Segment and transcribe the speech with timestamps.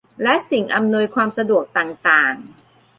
[0.23, 2.35] และสิ่งอำนวยความสะดวกต่างต่าง